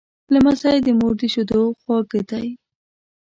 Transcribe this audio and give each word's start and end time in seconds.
لمسی 0.33 0.77
د 0.85 0.87
مور 0.99 1.13
د 1.19 1.21
شیدو 1.33 1.61
خواږه 1.79 2.21
دی. 2.29 2.47